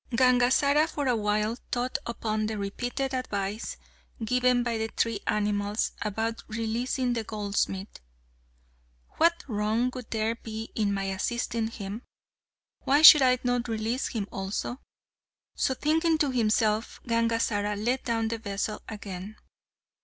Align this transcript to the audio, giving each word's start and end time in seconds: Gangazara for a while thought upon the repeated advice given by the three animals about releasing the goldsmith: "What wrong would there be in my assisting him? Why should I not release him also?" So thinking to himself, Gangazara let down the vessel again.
Gangazara 0.11 0.87
for 0.89 1.05
a 1.05 1.15
while 1.15 1.59
thought 1.71 1.99
upon 2.07 2.47
the 2.47 2.57
repeated 2.57 3.13
advice 3.13 3.77
given 4.25 4.63
by 4.63 4.79
the 4.79 4.87
three 4.97 5.19
animals 5.27 5.91
about 6.01 6.41
releasing 6.47 7.13
the 7.13 7.23
goldsmith: 7.23 7.99
"What 9.17 9.43
wrong 9.47 9.91
would 9.93 10.09
there 10.09 10.33
be 10.33 10.71
in 10.73 10.91
my 10.91 11.03
assisting 11.03 11.67
him? 11.67 12.01
Why 12.79 13.03
should 13.03 13.21
I 13.21 13.37
not 13.43 13.67
release 13.67 14.07
him 14.07 14.27
also?" 14.31 14.79
So 15.55 15.75
thinking 15.75 16.17
to 16.17 16.31
himself, 16.31 16.99
Gangazara 17.05 17.75
let 17.75 18.03
down 18.03 18.29
the 18.29 18.39
vessel 18.39 18.81
again. 18.89 19.35